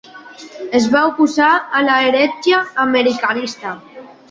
Es 0.79 0.87
va 0.95 1.03
oposar 1.09 1.51
a 1.79 1.83
la 1.89 1.99
heretgia 2.07 2.65
americanista. 2.87 3.79